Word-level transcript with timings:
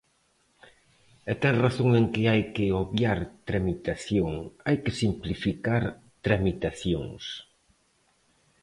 E 1.31 1.33
ten 1.43 1.55
razón 1.65 1.89
en 1.99 2.05
que 2.13 2.23
hai 2.31 2.43
que 2.55 2.75
obviar 2.83 3.19
tramitación, 3.49 4.31
hai 4.65 4.77
que 4.83 4.97
simplificar 5.01 5.83
tramitacións. 6.25 7.23